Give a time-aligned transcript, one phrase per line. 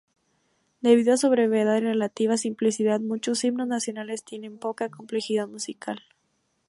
[0.81, 6.01] Debido a su brevedad y relativa simplicidad, muchos himnos nacionales tienen poca complejidad musical.